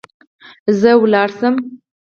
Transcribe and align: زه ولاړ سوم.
زه 0.79 0.91
ولاړ 1.01 1.29
سوم. 1.39 1.55